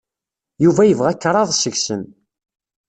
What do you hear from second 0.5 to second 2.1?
Yuba yebɣa kraḍ seg-sen.